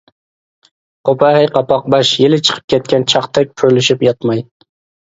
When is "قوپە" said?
0.03-1.29